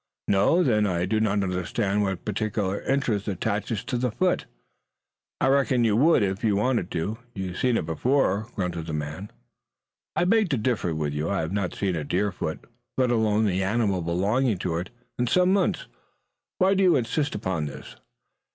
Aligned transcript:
"No? 0.27 0.63
Then 0.63 0.87
I 0.87 1.05
do 1.05 1.19
not 1.19 1.43
understand 1.43 2.01
what 2.01 2.25
particular 2.25 2.81
interest 2.81 3.27
attaches 3.27 3.83
to 3.83 3.99
the 3.99 4.09
foot." 4.09 4.47
"I 5.39 5.47
reckon 5.49 5.83
you 5.83 5.95
would 5.95 6.23
if 6.23 6.43
you 6.43 6.55
wanted 6.55 6.89
to. 6.89 7.19
You've 7.35 7.59
seen 7.59 7.77
it 7.77 7.85
before," 7.85 8.47
grunted 8.55 8.87
the 8.87 8.93
man. 8.93 9.29
"I 10.15 10.25
beg 10.25 10.49
to 10.49 10.57
differ 10.57 10.95
with 10.95 11.13
you. 11.13 11.29
I 11.29 11.41
have 11.41 11.51
not 11.53 11.75
seen 11.75 11.95
a 11.95 12.03
deer 12.03 12.31
foot, 12.31 12.61
let 12.97 13.11
alone 13.11 13.45
the 13.45 13.61
animal 13.61 14.01
belonging 14.01 14.57
to 14.65 14.77
it, 14.77 14.89
in 15.19 15.27
some 15.27 15.53
months. 15.53 15.85
Why 16.57 16.73
do 16.73 16.81
you 16.81 16.95
insist 16.95 17.35
upon 17.35 17.67
this?" 17.67 17.95